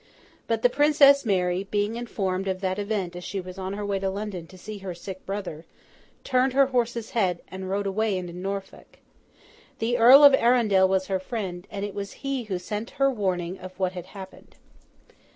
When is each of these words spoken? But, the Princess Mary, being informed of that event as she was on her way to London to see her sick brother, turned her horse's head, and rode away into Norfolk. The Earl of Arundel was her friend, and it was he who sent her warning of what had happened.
But, 0.47 0.63
the 0.63 0.69
Princess 0.71 1.27
Mary, 1.27 1.67
being 1.69 1.95
informed 1.95 2.47
of 2.47 2.59
that 2.61 2.79
event 2.79 3.15
as 3.15 3.23
she 3.23 3.39
was 3.39 3.59
on 3.59 3.73
her 3.73 3.85
way 3.85 3.99
to 3.99 4.09
London 4.09 4.47
to 4.47 4.57
see 4.57 4.79
her 4.79 4.95
sick 4.95 5.23
brother, 5.27 5.63
turned 6.23 6.53
her 6.53 6.65
horse's 6.65 7.11
head, 7.11 7.43
and 7.49 7.69
rode 7.69 7.85
away 7.85 8.17
into 8.17 8.33
Norfolk. 8.33 8.97
The 9.77 9.99
Earl 9.99 10.23
of 10.23 10.33
Arundel 10.33 10.87
was 10.87 11.05
her 11.05 11.19
friend, 11.19 11.67
and 11.69 11.85
it 11.85 11.93
was 11.93 12.13
he 12.25 12.45
who 12.45 12.57
sent 12.57 12.89
her 12.97 13.11
warning 13.11 13.59
of 13.59 13.77
what 13.77 13.91
had 13.91 14.07
happened. 14.17 14.55